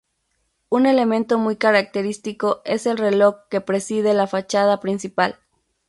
[0.69, 5.37] Un elemento muy característico es el reloj que preside la fachada principal.